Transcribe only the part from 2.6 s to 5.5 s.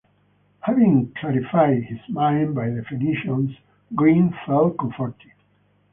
definitions, Green felt comforted.